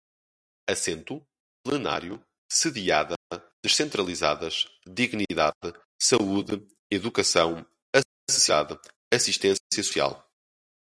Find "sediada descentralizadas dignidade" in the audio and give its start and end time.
2.51-5.63